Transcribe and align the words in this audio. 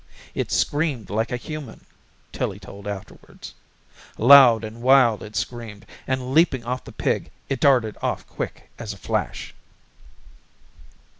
It 0.33 0.51
screamed 0.51 1.11
like 1.11 1.31
a 1.31 1.37
human, 1.37 1.85
Tillie 2.31 2.57
told 2.57 2.87
afterwards. 2.87 3.53
Loud 4.17 4.63
and 4.63 4.81
wild 4.81 5.21
it 5.21 5.35
screamed, 5.35 5.85
and 6.07 6.33
leaping 6.33 6.65
off 6.65 6.83
the 6.85 6.91
pig 6.91 7.29
it 7.49 7.59
darted 7.59 7.97
off 8.01 8.25
quick 8.25 8.71
as 8.79 8.93
a 8.93 8.97
flash. 8.97 9.53